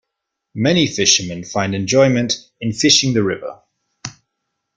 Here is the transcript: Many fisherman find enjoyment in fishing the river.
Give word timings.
Many 0.55 0.87
fisherman 0.87 1.43
find 1.43 1.75
enjoyment 1.75 2.49
in 2.59 2.73
fishing 2.73 3.13
the 3.13 3.21
river. 3.21 3.61